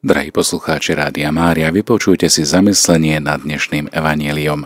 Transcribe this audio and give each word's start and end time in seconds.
Drahí 0.00 0.32
poslucháči 0.32 0.96
Rádia 0.96 1.28
Mária, 1.28 1.68
vypočujte 1.68 2.32
si 2.32 2.40
zamyslenie 2.40 3.20
nad 3.20 3.44
dnešným 3.44 3.92
evaníliom. 3.92 4.64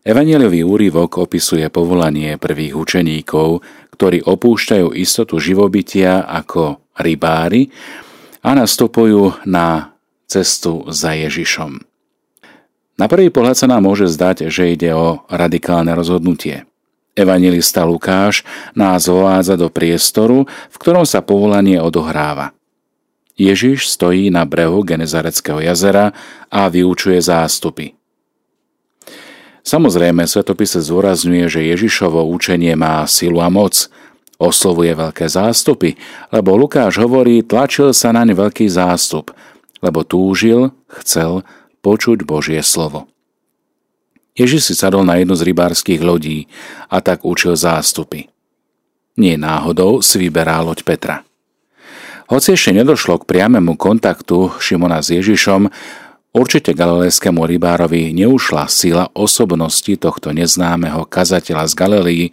Evanieliový 0.00 0.64
úryvok 0.64 1.20
opisuje 1.20 1.68
povolanie 1.68 2.40
prvých 2.40 2.72
učeníkov, 2.72 3.60
ktorí 3.92 4.24
opúšťajú 4.24 4.96
istotu 4.96 5.36
živobytia 5.36 6.24
ako 6.24 6.80
rybári 6.96 7.68
a 8.40 8.56
nastupujú 8.56 9.44
na 9.44 9.92
cestu 10.24 10.88
za 10.88 11.12
Ježišom. 11.12 11.76
Na 12.96 13.12
prvý 13.12 13.28
pohľad 13.28 13.60
sa 13.60 13.68
nám 13.68 13.92
môže 13.92 14.08
zdať, 14.08 14.48
že 14.48 14.72
ide 14.72 14.96
o 14.96 15.20
radikálne 15.28 15.92
rozhodnutie. 15.92 16.64
Evangelista 17.12 17.84
Lukáš 17.84 18.40
nás 18.72 19.04
vovádza 19.04 19.60
do 19.60 19.68
priestoru, 19.68 20.48
v 20.48 20.76
ktorom 20.80 21.04
sa 21.04 21.20
povolanie 21.20 21.76
odohráva– 21.76 22.56
Ježiš 23.40 23.88
stojí 23.88 24.28
na 24.28 24.44
brehu 24.44 24.84
Genezareckého 24.84 25.64
jazera 25.64 26.12
a 26.52 26.68
vyučuje 26.68 27.16
zástupy. 27.16 27.96
Samozrejme, 29.64 30.28
svetopise 30.28 30.84
zdôrazňuje, 30.84 31.48
že 31.48 31.70
Ježišovo 31.72 32.20
učenie 32.28 32.76
má 32.76 33.08
silu 33.08 33.40
a 33.40 33.48
moc, 33.48 33.88
oslovuje 34.36 34.92
veľké 34.92 35.24
zástupy, 35.24 35.96
lebo 36.32 36.56
Lukáš 36.56 37.00
hovorí, 37.00 37.40
tlačil 37.40 37.96
sa 37.96 38.12
naň 38.12 38.36
veľký 38.36 38.68
zástup, 38.68 39.32
lebo 39.80 40.04
túžil, 40.04 40.72
chcel 41.00 41.40
počuť 41.80 42.24
Božie 42.24 42.60
slovo. 42.60 43.08
Ježiš 44.36 44.72
si 44.72 44.74
sadol 44.76 45.04
na 45.04 45.20
jednu 45.20 45.36
z 45.36 45.44
rybárskych 45.48 46.00
lodí 46.00 46.48
a 46.88 47.00
tak 47.04 47.24
učil 47.24 47.56
zástupy. 47.56 48.28
Nie 49.20 49.36
náhodou 49.36 50.00
si 50.00 50.16
vyberá 50.16 50.64
loď 50.64 50.84
Petra. 50.84 51.29
Hoci 52.30 52.54
ešte 52.54 52.70
nedošlo 52.70 53.18
k 53.18 53.26
priamému 53.26 53.74
kontaktu 53.74 54.54
Šimona 54.62 55.02
s 55.02 55.10
Ježišom, 55.10 55.66
určite 56.30 56.78
galilejskému 56.78 57.42
rybárovi 57.42 58.14
neušla 58.14 58.70
sila 58.70 59.10
osobnosti 59.18 59.90
tohto 59.98 60.30
neznámeho 60.30 61.10
kazateľa 61.10 61.66
z 61.66 61.74
Galilei, 61.74 62.24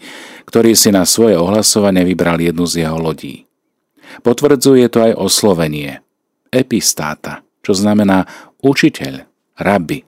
ktorý 0.46 0.78
si 0.78 0.94
na 0.94 1.02
svoje 1.02 1.34
ohlasovanie 1.34 2.06
vybral 2.06 2.38
jednu 2.38 2.70
z 2.70 2.86
jeho 2.86 3.02
lodí. 3.02 3.50
Potvrdzuje 4.22 4.86
to 4.94 5.02
aj 5.02 5.18
oslovenie 5.18 6.06
epistáta, 6.54 7.42
čo 7.66 7.74
znamená 7.74 8.30
učiteľ, 8.62 9.26
rabi. 9.58 10.06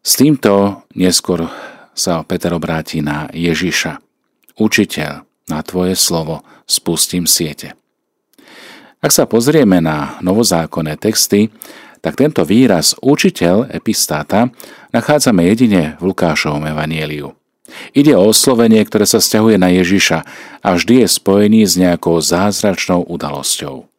S 0.00 0.16
týmto 0.16 0.88
neskôr 0.96 1.52
sa 1.92 2.24
Peter 2.24 2.56
obráti 2.56 3.04
na 3.04 3.28
Ježiša. 3.28 4.00
Učiteľ, 4.56 5.20
na 5.52 5.60
tvoje 5.60 6.00
slovo 6.00 6.40
spustím 6.64 7.28
siete. 7.28 7.81
Ak 9.02 9.10
sa 9.10 9.26
pozrieme 9.26 9.82
na 9.82 10.14
novozákonné 10.22 10.94
texty, 10.94 11.50
tak 11.98 12.14
tento 12.14 12.46
výraz 12.46 12.94
učiteľ 13.02 13.74
epistáta 13.74 14.54
nachádzame 14.94 15.42
jedine 15.50 15.98
v 15.98 16.14
Lukášovom 16.14 16.70
evanieliu. 16.70 17.34
Ide 17.98 18.14
o 18.14 18.30
oslovenie, 18.30 18.78
ktoré 18.86 19.02
sa 19.02 19.18
stiahuje 19.18 19.58
na 19.58 19.74
Ježiša 19.74 20.18
a 20.62 20.68
vždy 20.78 21.02
je 21.02 21.08
spojený 21.10 21.66
s 21.66 21.74
nejakou 21.74 22.14
zázračnou 22.22 23.02
udalosťou. 23.10 23.90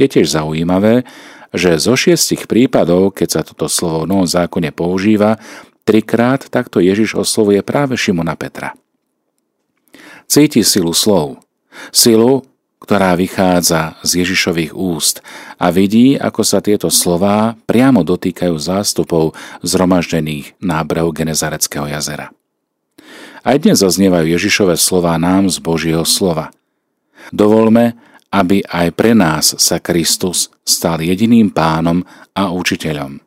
Je 0.00 0.06
tiež 0.08 0.32
zaujímavé, 0.32 1.04
že 1.52 1.76
zo 1.76 1.92
šiestich 1.92 2.48
prípadov, 2.48 3.12
keď 3.12 3.28
sa 3.28 3.40
toto 3.44 3.68
slovo 3.68 4.08
v 4.08 4.10
Novom 4.10 4.28
zákone 4.28 4.72
používa, 4.72 5.36
trikrát 5.84 6.48
takto 6.48 6.80
Ježiš 6.80 7.14
oslovuje 7.20 7.60
práve 7.60 8.00
Šimona 8.00 8.40
Petra. 8.40 8.72
Cíti 10.24 10.64
silu 10.64 10.96
slov, 10.96 11.44
silu, 11.92 12.42
ktorá 12.84 13.16
vychádza 13.16 13.96
z 14.04 14.20
Ježišových 14.20 14.76
úst 14.76 15.24
a 15.56 15.72
vidí, 15.72 16.20
ako 16.20 16.44
sa 16.44 16.60
tieto 16.60 16.92
slová 16.92 17.56
priamo 17.64 18.04
dotýkajú 18.04 18.52
zástupov 18.60 19.32
zhromaždených 19.64 20.60
na 20.60 20.84
brehu 20.84 21.08
Genezareckého 21.08 21.88
jazera. 21.88 22.28
Aj 23.40 23.56
dnes 23.56 23.80
zaznievajú 23.80 24.28
Ježišové 24.36 24.76
slová 24.76 25.16
nám 25.16 25.48
z 25.48 25.64
Božieho 25.64 26.04
slova. 26.04 26.52
Dovolme, 27.32 27.96
aby 28.28 28.60
aj 28.68 28.92
pre 28.92 29.16
nás 29.16 29.56
sa 29.56 29.80
Kristus 29.80 30.52
stal 30.60 31.00
jediným 31.00 31.48
pánom 31.48 32.04
a 32.36 32.52
učiteľom. 32.52 33.24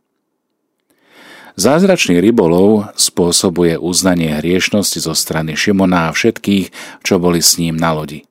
Zázračný 1.58 2.22
rybolov 2.22 2.94
spôsobuje 2.94 3.82
uznanie 3.82 4.30
hriešnosti 4.38 5.02
zo 5.02 5.18
strany 5.18 5.58
Šimona 5.58 6.14
a 6.14 6.14
všetkých, 6.14 6.70
čo 7.02 7.18
boli 7.18 7.42
s 7.42 7.58
ním 7.58 7.74
na 7.74 7.98
lodi. 7.98 8.27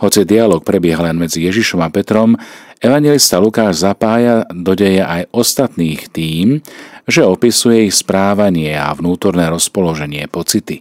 Hoci 0.00 0.24
dialog 0.24 0.64
prebieha 0.64 1.04
len 1.04 1.20
medzi 1.20 1.44
Ježišom 1.44 1.84
a 1.84 1.92
Petrom, 1.92 2.32
evangelista 2.80 3.36
Lukáš 3.36 3.84
zapája 3.84 4.48
do 4.48 4.72
deje 4.72 5.04
aj 5.04 5.28
ostatných 5.28 6.08
tým, 6.08 6.64
že 7.04 7.20
opisuje 7.20 7.92
ich 7.92 8.00
správanie 8.00 8.72
a 8.80 8.88
vnútorné 8.96 9.52
rozpoloženie, 9.52 10.24
pocity. 10.32 10.80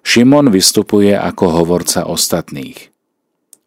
Šimon 0.00 0.48
vystupuje 0.48 1.12
ako 1.12 1.44
hovorca 1.52 2.08
ostatných. 2.08 2.88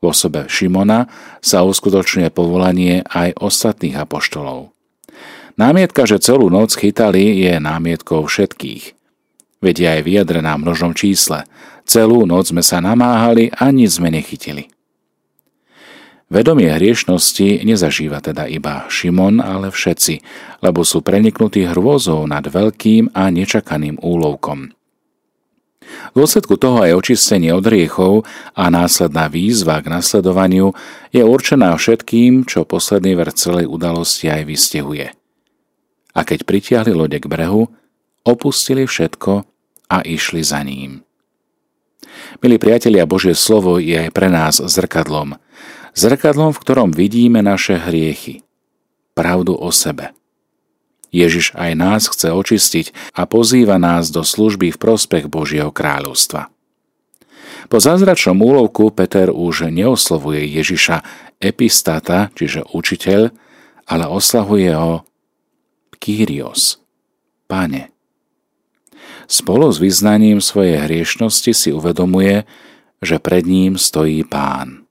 V 0.02 0.04
osobe 0.10 0.50
Šimona 0.50 1.06
sa 1.46 1.62
uskutočňuje 1.62 2.34
povolanie 2.34 3.06
aj 3.06 3.38
ostatných 3.38 3.94
apoštolov. 3.94 4.74
Námietka, 5.56 6.10
že 6.10 6.18
celú 6.18 6.50
noc 6.50 6.74
chytali, 6.74 7.46
je 7.46 7.62
námietkou 7.62 8.26
všetkých. 8.26 8.98
Veď 9.62 9.76
je 9.78 9.94
vyjadrená 10.02 10.58
množnom 10.58 10.98
čísle– 10.98 11.46
Celú 11.86 12.26
noc 12.26 12.50
sme 12.50 12.66
sa 12.66 12.82
namáhali 12.82 13.54
a 13.54 13.70
nič 13.70 14.02
sme 14.02 14.10
nechytili. 14.10 14.74
Vedomie 16.26 16.74
hriešnosti 16.74 17.62
nezažíva 17.62 18.18
teda 18.18 18.50
iba 18.50 18.90
Šimon, 18.90 19.38
ale 19.38 19.70
všetci, 19.70 20.26
lebo 20.66 20.82
sú 20.82 21.06
preniknutí 21.06 21.70
hrôzou 21.70 22.26
nad 22.26 22.42
veľkým 22.42 23.14
a 23.14 23.30
nečakaným 23.30 24.02
úlovkom. 24.02 24.74
V 25.86 26.14
dôsledku 26.18 26.58
toho 26.58 26.82
aj 26.82 26.98
očistenie 26.98 27.54
od 27.54 27.62
riechov 27.62 28.26
a 28.58 28.74
následná 28.74 29.30
výzva 29.30 29.78
k 29.86 29.94
nasledovaniu 29.94 30.74
je 31.14 31.22
určená 31.22 31.70
všetkým, 31.78 32.50
čo 32.50 32.66
posledný 32.66 33.14
ver 33.14 33.30
celej 33.30 33.70
udalosti 33.70 34.34
aj 34.34 34.50
vystihuje. 34.50 35.14
A 36.18 36.20
keď 36.26 36.50
pritiahli 36.50 36.90
lode 36.90 37.22
k 37.22 37.30
brehu, 37.30 37.70
opustili 38.26 38.90
všetko 38.90 39.46
a 39.94 39.98
išli 40.02 40.42
za 40.42 40.66
ním. 40.66 41.05
Milí 42.44 42.60
priatelia, 42.60 43.08
Božie 43.08 43.32
slovo 43.32 43.80
je 43.80 44.12
pre 44.12 44.28
nás 44.28 44.60
zrkadlom. 44.60 45.40
Zrkadlom, 45.96 46.52
v 46.52 46.60
ktorom 46.60 46.90
vidíme 46.92 47.40
naše 47.40 47.80
hriechy. 47.80 48.44
Pravdu 49.16 49.56
o 49.56 49.72
sebe. 49.72 50.12
Ježiš 51.16 51.56
aj 51.56 51.72
nás 51.80 52.12
chce 52.12 52.36
očistiť 52.36 53.16
a 53.16 53.24
pozýva 53.24 53.80
nás 53.80 54.12
do 54.12 54.20
služby 54.20 54.76
v 54.76 54.82
prospech 54.82 55.32
Božieho 55.32 55.72
kráľovstva. 55.72 56.52
Po 57.72 57.78
zázračnom 57.80 58.36
úlovku 58.36 58.92
Peter 58.92 59.32
už 59.32 59.72
neoslovuje 59.72 60.44
Ježiša 60.60 61.08
epistata, 61.40 62.36
čiže 62.36 62.68
učiteľ, 62.68 63.32
ale 63.88 64.06
oslavuje 64.12 64.76
ho 64.76 65.08
Kyrios, 66.04 66.84
Pane. 67.48 67.95
Spolu 69.26 69.72
s 69.74 69.82
vyznaním 69.82 70.42
svojej 70.42 70.86
hriešnosti 70.86 71.52
si 71.54 71.70
uvedomuje, 71.74 72.46
že 73.02 73.18
pred 73.18 73.46
ním 73.46 73.78
stojí 73.78 74.26
pán. 74.26 74.86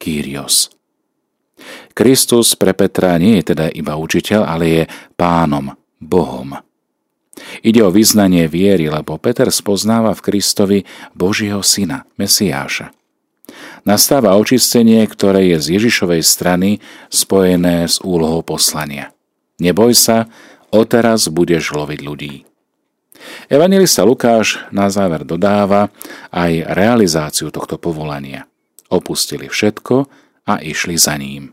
Kyrios. 0.00 0.72
Kristus 1.92 2.56
pre 2.56 2.72
Petra 2.72 3.20
nie 3.20 3.42
je 3.42 3.52
teda 3.52 3.68
iba 3.68 3.94
učiteľ, 4.00 4.40
ale 4.48 4.64
je 4.64 4.82
pánom, 5.18 5.76
Bohom. 6.00 6.56
Ide 7.60 7.84
o 7.84 7.92
vyznanie 7.92 8.48
viery, 8.48 8.88
lebo 8.88 9.20
Peter 9.20 9.48
spoznáva 9.52 10.16
v 10.16 10.24
Kristovi 10.24 10.78
Božieho 11.12 11.60
syna, 11.60 12.08
Mesiáša. 12.16 12.92
Nastáva 13.84 14.36
očistenie, 14.36 15.04
ktoré 15.08 15.56
je 15.56 15.58
z 15.60 15.66
Ježišovej 15.80 16.22
strany 16.24 16.70
spojené 17.08 17.88
s 17.88 18.00
úlohou 18.00 18.44
poslania. 18.44 19.12
Neboj 19.60 19.92
sa, 19.96 20.28
odteraz 20.72 21.28
budeš 21.28 21.72
loviť 21.76 22.00
ľudí. 22.00 22.49
Evangelista 23.50 24.06
Lukáš 24.06 24.62
na 24.70 24.86
záver 24.86 25.26
dodáva 25.26 25.90
aj 26.30 26.70
realizáciu 26.70 27.50
tohto 27.50 27.82
povolania. 27.82 28.46
Opustili 28.86 29.50
všetko 29.50 30.06
a 30.46 30.62
išli 30.62 30.94
za 30.94 31.18
ním. 31.18 31.50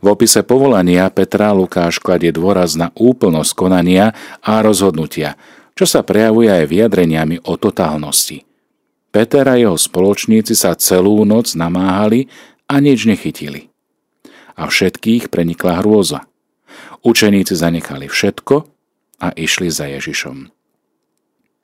V 0.00 0.06
opise 0.08 0.40
povolania 0.40 1.12
Petra 1.12 1.52
Lukáš 1.52 2.00
kladie 2.00 2.32
dôraz 2.32 2.72
na 2.72 2.88
úplnosť 2.96 3.52
konania 3.52 4.16
a 4.40 4.64
rozhodnutia, 4.64 5.36
čo 5.76 5.84
sa 5.84 6.00
prejavuje 6.00 6.48
aj 6.48 6.64
vyjadreniami 6.64 7.44
o 7.44 7.60
totálnosti. 7.60 8.48
Peter 9.12 9.44
a 9.44 9.60
jeho 9.60 9.76
spoločníci 9.76 10.56
sa 10.56 10.72
celú 10.72 11.20
noc 11.28 11.52
namáhali 11.52 12.32
a 12.64 12.80
nič 12.80 13.04
nechytili. 13.04 13.68
A 14.56 14.64
všetkých 14.64 15.28
prenikla 15.28 15.84
hrôza. 15.84 16.24
Učeníci 17.04 17.52
zanechali 17.52 18.08
všetko 18.08 18.64
a 19.20 19.36
išli 19.36 19.68
za 19.68 19.84
Ježišom. 19.84 20.57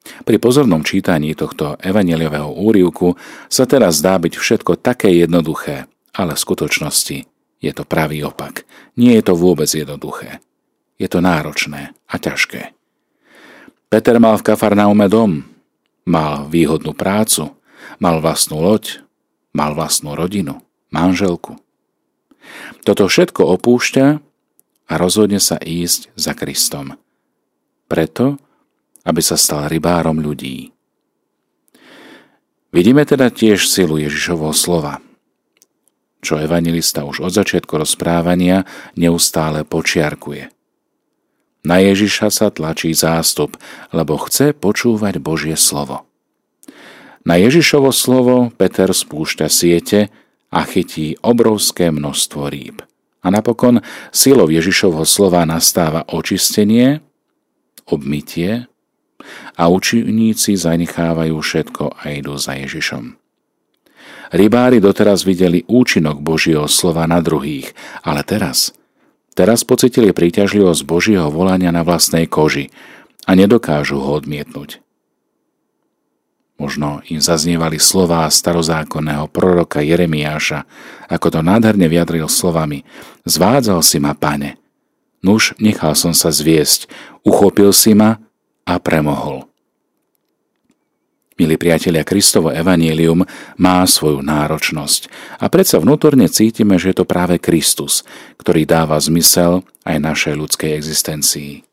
Pri 0.05 0.37
pozornom 0.37 0.85
čítaní 0.85 1.33
tohto 1.33 1.81
evaneliového 1.81 2.53
úrivku 2.53 3.17
sa 3.49 3.65
teraz 3.65 4.05
zdá 4.05 4.21
byť 4.21 4.37
všetko 4.37 4.77
také 4.81 5.09
jednoduché, 5.17 5.89
ale 6.13 6.37
v 6.37 6.43
skutočnosti 6.45 7.19
Je 7.65 7.73
to 7.73 7.89
pravý 7.89 8.21
opak. 8.21 8.69
Nie 9.01 9.17
je 9.17 9.33
to 9.33 9.41
vôbec 9.41 9.65
jednoduché. 9.65 10.45
Je 11.01 11.09
to 11.09 11.25
náročné 11.25 11.97
a 12.05 12.15
ťažké. 12.21 12.77
Peter 13.89 14.21
mal 14.21 14.37
v 14.37 14.45
Kafarnaume 14.53 15.09
dom, 15.09 15.49
mal 16.05 16.45
výhodnú 16.45 16.93
prácu, 16.93 17.57
mal 17.97 18.21
vlastnú 18.21 18.61
loď, 18.61 19.01
mal 19.57 19.73
vlastnú 19.73 20.13
rodinu, 20.13 20.61
manželku. 20.93 21.57
Toto 22.85 23.09
všetko 23.09 23.49
opúšťa 23.57 24.07
a 24.85 24.93
rozhodne 25.01 25.41
sa 25.41 25.57
ísť 25.57 26.13
za 26.21 26.37
Kristom. 26.37 27.01
Preto, 27.89 28.37
aby 29.05 29.21
sa 29.21 29.37
stal 29.37 29.69
rybárom 29.69 30.19
ľudí. 30.19 30.73
Vidíme 32.75 33.07
teda 33.07 33.31
tiež 33.31 33.71
silu 33.71 34.03
Ježišovho 34.03 34.51
slova, 34.51 34.99
čo 36.25 36.41
evangelista 36.41 37.07
už 37.07 37.23
od 37.23 37.31
začiatku 37.31 37.79
rozprávania 37.79 38.67
neustále 38.99 39.63
počiarkuje. 39.63 40.51
Na 41.65 41.81
Ježiša 41.81 42.29
sa 42.29 42.49
tlačí 42.53 42.93
zástup, 42.93 43.57
lebo 43.95 44.21
chce 44.21 44.53
počúvať 44.53 45.23
Božie 45.23 45.57
slovo. 45.57 46.05
Na 47.25 47.41
Ježišovo 47.41 47.89
slovo 47.89 48.53
Peter 48.53 48.93
spúšťa 48.93 49.49
siete 49.49 50.13
a 50.53 50.61
chytí 50.69 51.17
obrovské 51.25 51.89
množstvo 51.89 52.53
rýb. 52.53 52.85
A 53.25 53.33
napokon 53.33 53.81
silou 54.13 54.53
Ježišovho 54.53 55.09
slova 55.09 55.49
nastáva 55.49 56.05
očistenie, 56.05 57.01
obmytie 57.89 58.69
a 59.55 59.69
učeníci 59.71 60.57
zanechávajú 60.59 61.37
všetko 61.39 62.01
a 62.01 62.03
idú 62.15 62.35
za 62.37 62.59
Ježišom. 62.59 63.17
Rybári 64.35 64.83
doteraz 64.83 65.23
videli 65.23 65.63
účinok 65.69 66.19
Božieho 66.19 66.67
slova 66.67 67.07
na 67.07 67.23
druhých, 67.23 67.71
ale 68.03 68.27
teraz, 68.27 68.75
teraz 69.39 69.63
pocitili 69.63 70.11
príťažlivosť 70.11 70.83
Božieho 70.83 71.29
volania 71.31 71.71
na 71.71 71.87
vlastnej 71.87 72.27
koži 72.27 72.73
a 73.29 73.39
nedokážu 73.39 74.01
ho 74.03 74.19
odmietnúť. 74.19 74.83
Možno 76.55 77.03
im 77.11 77.19
zaznievali 77.19 77.83
slová 77.83 78.31
starozákonného 78.31 79.27
proroka 79.27 79.83
Jeremiáša, 79.83 80.63
ako 81.11 81.27
to 81.35 81.41
nádherne 81.43 81.91
vyjadril 81.91 82.31
slovami 82.31 82.87
Zvádzal 83.25 83.81
si 83.81 83.99
ma, 83.99 84.13
pane. 84.13 84.61
Nuž, 85.25 85.57
nechal 85.57 85.97
som 85.97 86.13
sa 86.13 86.29
zviesť, 86.29 86.87
uchopil 87.25 87.73
si 87.73 87.97
ma 87.97 88.21
a 88.65 88.81
premohol. 88.81 89.49
Milí 91.35 91.59
priatelia, 91.59 92.07
Kristovo 92.07 92.55
evanílium 92.55 93.27
má 93.59 93.83
svoju 93.85 94.23
náročnosť 94.23 95.11
a 95.43 95.51
predsa 95.51 95.83
vnútorne 95.83 96.31
cítime, 96.31 96.79
že 96.79 96.95
je 96.95 97.03
to 97.03 97.07
práve 97.07 97.43
Kristus, 97.43 98.07
ktorý 98.39 98.63
dáva 98.63 98.95
zmysel 99.03 99.67
aj 99.83 99.97
našej 99.99 100.35
ľudskej 100.39 100.71
existencii. 100.79 101.67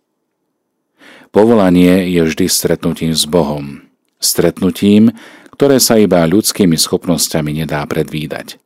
Povolanie 1.30 2.10
je 2.10 2.26
vždy 2.26 2.46
stretnutím 2.50 3.14
s 3.14 3.30
Bohom, 3.30 3.92
Stretnutím, 4.22 5.18
ktoré 5.58 5.82
sa 5.82 5.98
iba 5.98 6.22
ľudskými 6.30 6.78
schopnosťami 6.78 7.66
nedá 7.66 7.82
predvídať. 7.90 8.62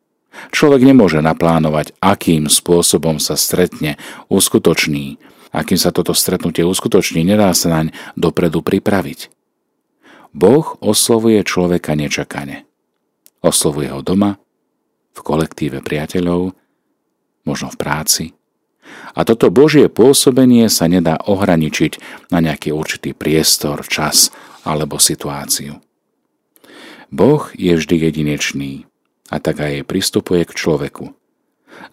Človek 0.51 0.83
nemôže 0.83 1.24
naplánovať, 1.24 1.95
akým 2.04 2.51
spôsobom 2.51 3.24
sa 3.24 3.39
stretne, 3.39 3.95
uskutoční. 4.27 5.16
Akým 5.55 5.79
sa 5.79 5.95
toto 5.95 6.11
stretnutie 6.11 6.67
uskutoční, 6.67 7.23
nedá 7.23 7.55
sa 7.55 7.71
naň 7.71 7.95
dopredu 8.19 8.59
pripraviť. 8.59 9.31
Boh 10.35 10.75
oslovuje 10.83 11.39
človeka 11.47 11.95
nečakane. 11.95 12.67
Oslovuje 13.39 13.87
ho 13.87 14.03
doma, 14.03 14.35
v 15.15 15.19
kolektíve 15.23 15.79
priateľov, 15.79 16.51
možno 17.47 17.67
v 17.71 17.79
práci. 17.79 18.25
A 19.15 19.23
toto 19.23 19.47
Božie 19.47 19.87
pôsobenie 19.87 20.67
sa 20.67 20.91
nedá 20.91 21.15
ohraničiť 21.23 22.27
na 22.35 22.43
nejaký 22.43 22.75
určitý 22.75 23.15
priestor, 23.15 23.87
čas 23.87 24.35
alebo 24.67 24.99
situáciu. 24.99 25.79
Boh 27.15 27.47
je 27.55 27.71
vždy 27.79 27.95
jedinečný 28.11 28.91
a 29.31 29.39
tak 29.39 29.63
aj 29.63 29.87
pristupuje 29.87 30.43
k 30.43 30.51
človeku. 30.51 31.15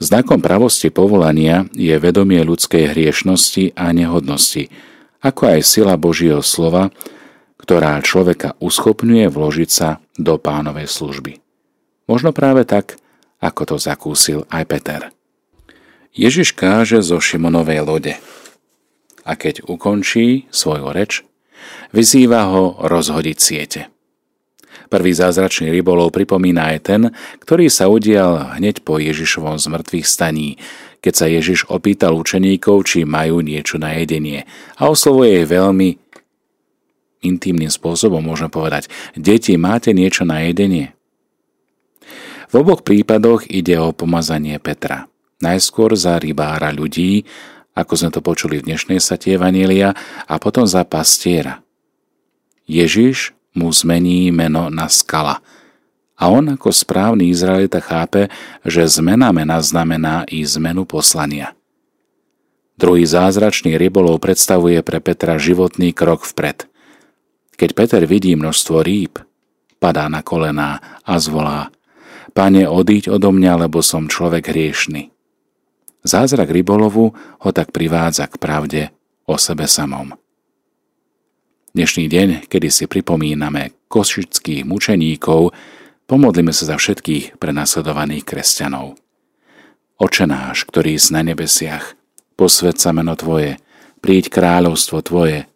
Znakom 0.02 0.42
pravosti 0.42 0.90
povolania 0.90 1.68
je 1.72 1.94
vedomie 1.98 2.42
ľudskej 2.42 2.90
hriešnosti 2.90 3.78
a 3.78 3.94
nehodnosti, 3.94 4.66
ako 5.22 5.56
aj 5.56 5.60
sila 5.62 5.94
Božieho 5.94 6.42
slova, 6.42 6.90
ktorá 7.62 7.98
človeka 8.02 8.58
uschopňuje 8.58 9.30
vložiť 9.30 9.70
sa 9.70 10.02
do 10.18 10.34
pánovej 10.38 10.90
služby. 10.90 11.38
Možno 12.10 12.34
práve 12.34 12.66
tak, 12.66 12.98
ako 13.38 13.74
to 13.74 13.76
zakúsil 13.78 14.42
aj 14.50 14.64
Peter. 14.66 15.02
Ježiš 16.12 16.52
káže 16.52 16.98
zo 17.00 17.22
Šimonovej 17.22 17.80
lode. 17.86 18.14
A 19.22 19.38
keď 19.38 19.62
ukončí 19.70 20.50
svoju 20.50 20.90
reč, 20.90 21.22
Vyzýva 21.92 22.48
ho 22.48 22.80
rozhodiť 22.80 23.38
siete. 23.38 23.80
Prvý 24.92 25.16
zázračný 25.16 25.72
rybolov 25.72 26.12
pripomína 26.12 26.76
aj 26.76 26.78
ten, 26.84 27.02
ktorý 27.40 27.72
sa 27.72 27.88
udial 27.88 28.60
hneď 28.60 28.84
po 28.84 29.00
Ježišovom 29.00 29.56
zmrtvých 29.56 30.04
staní, 30.04 30.60
keď 31.00 31.14
sa 31.16 31.26
Ježiš 31.32 31.64
opýtal 31.72 32.12
učeníkov, 32.12 32.84
či 32.84 33.08
majú 33.08 33.40
niečo 33.40 33.80
na 33.80 33.96
jedenie 33.96 34.44
a 34.76 34.92
oslovuje 34.92 35.40
jej 35.40 35.46
veľmi 35.48 35.88
intimným 37.24 37.72
spôsobom, 37.72 38.20
môžeme 38.20 38.52
povedať, 38.52 38.92
deti, 39.16 39.56
máte 39.56 39.96
niečo 39.96 40.28
na 40.28 40.44
jedenie? 40.44 40.92
V 42.52 42.60
oboch 42.60 42.84
prípadoch 42.84 43.48
ide 43.48 43.80
o 43.80 43.96
pomazanie 43.96 44.60
Petra. 44.60 45.08
Najskôr 45.40 45.96
za 45.96 46.20
rybára 46.20 46.68
ľudí, 46.68 47.24
ako 47.72 47.92
sme 47.96 48.10
to 48.12 48.20
počuli 48.20 48.60
v 48.60 48.68
dnešnej 48.68 49.00
satie 49.00 49.40
Vanília, 49.40 49.96
a 50.28 50.36
potom 50.36 50.68
za 50.68 50.84
pastiera. 50.84 51.64
Ježiš 52.68 53.32
mu 53.52 53.68
zmení 53.72 54.32
meno 54.32 54.68
na 54.72 54.88
skala. 54.88 55.40
A 56.16 56.30
on 56.30 56.54
ako 56.54 56.70
správny 56.70 57.32
Izraelita 57.32 57.82
chápe, 57.82 58.30
že 58.62 58.86
zmena 58.86 59.32
mena 59.34 59.58
znamená 59.58 60.28
i 60.28 60.44
zmenu 60.46 60.86
poslania. 60.86 61.56
Druhý 62.78 63.04
zázračný 63.04 63.76
rybolov 63.76 64.22
predstavuje 64.22 64.80
pre 64.80 64.98
Petra 64.98 65.36
životný 65.36 65.92
krok 65.92 66.24
vpred. 66.24 66.66
Keď 67.58 67.70
Peter 67.76 68.02
vidí 68.08 68.32
množstvo 68.34 68.80
rýb, 68.80 69.20
padá 69.76 70.08
na 70.08 70.24
kolená 70.24 70.80
a 71.04 71.18
zvolá 71.18 71.70
Pane, 72.32 72.64
odíď 72.64 73.12
odo 73.12 73.28
mňa, 73.28 73.68
lebo 73.68 73.84
som 73.84 74.08
človek 74.08 74.56
hriešný. 74.56 75.12
Zázrak 76.00 76.48
rybolovu 76.48 77.12
ho 77.14 77.50
tak 77.52 77.76
privádza 77.76 78.24
k 78.24 78.40
pravde 78.40 78.82
o 79.28 79.36
sebe 79.36 79.68
samom. 79.68 80.16
Dnešný 81.72 82.04
deň, 82.04 82.28
kedy 82.52 82.68
si 82.68 82.84
pripomíname 82.84 83.72
košických 83.88 84.68
mučeníkov, 84.68 85.56
pomodlíme 86.04 86.52
sa 86.52 86.68
za 86.68 86.76
všetkých 86.76 87.40
prenasledovaných 87.40 88.28
kresťanov. 88.28 89.00
Oče 89.96 90.28
náš, 90.28 90.68
ktorý 90.68 91.00
si 91.00 91.16
na 91.16 91.24
nebesiach, 91.24 91.96
posved 92.36 92.76
sa 92.76 92.92
meno 92.92 93.16
Tvoje, 93.16 93.56
príď 94.04 94.28
kráľovstvo 94.28 95.00
Tvoje, 95.00 95.48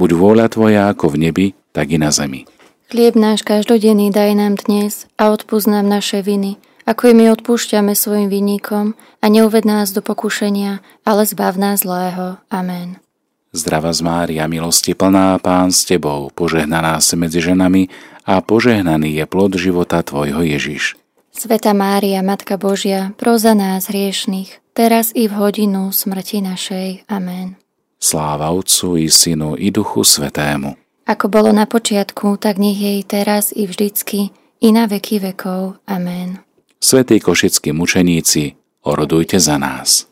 buď 0.00 0.10
vôľa 0.16 0.48
Tvoja 0.48 0.88
ako 0.88 1.12
v 1.12 1.28
nebi, 1.28 1.46
tak 1.76 1.92
i 1.92 2.00
na 2.00 2.16
zemi. 2.16 2.48
Chlieb 2.88 3.12
náš 3.12 3.44
každodenný 3.44 4.08
daj 4.08 4.40
nám 4.40 4.56
dnes 4.56 5.04
a 5.20 5.28
odpúsť 5.36 5.68
nám 5.68 5.84
naše 5.84 6.24
viny, 6.24 6.56
ako 6.88 7.12
i 7.12 7.14
my 7.14 7.28
odpúšťame 7.36 7.92
svojim 7.92 8.32
vinníkom 8.32 8.96
a 9.20 9.26
neuved 9.28 9.68
nás 9.68 9.92
do 9.92 10.00
pokušenia, 10.00 10.80
ale 11.04 11.28
zbav 11.28 11.60
nás 11.60 11.84
zlého. 11.84 12.40
Amen. 12.48 12.96
Zdrava 13.58 13.90
z 13.90 14.06
Mária, 14.06 14.46
milosti 14.46 14.94
plná, 14.94 15.42
Pán 15.42 15.74
s 15.74 15.82
Tebou, 15.82 16.30
požehnaná 16.30 17.02
si 17.02 17.18
medzi 17.18 17.42
ženami 17.42 17.90
a 18.22 18.38
požehnaný 18.38 19.18
je 19.18 19.24
plod 19.26 19.58
života 19.58 20.06
Tvojho 20.06 20.46
Ježiš. 20.46 20.94
Sveta 21.34 21.74
Mária, 21.74 22.22
Matka 22.22 22.54
Božia, 22.54 23.14
proza 23.18 23.58
nás 23.58 23.90
hriešných, 23.90 24.62
teraz 24.74 25.10
i 25.14 25.26
v 25.26 25.34
hodinu 25.38 25.90
smrti 25.90 26.42
našej. 26.42 27.10
Amen. 27.10 27.58
Sláva 27.98 28.54
Otcu 28.54 28.98
i 28.98 29.10
Synu 29.10 29.58
i 29.58 29.74
Duchu 29.74 30.06
Svetému. 30.06 30.78
Ako 31.04 31.26
bolo 31.30 31.50
na 31.50 31.66
počiatku, 31.66 32.38
tak 32.42 32.58
nech 32.58 32.78
jej 32.78 33.00
teraz 33.02 33.54
i 33.54 33.70
vždycky, 33.70 34.34
i 34.62 34.68
na 34.70 34.90
veky 34.90 35.18
vekov. 35.30 35.82
Amen. 35.84 36.42
Svetí 36.78 37.18
košickí 37.18 37.74
mučeníci, 37.74 38.54
orodujte 38.86 39.36
za 39.38 39.58
nás. 39.58 40.07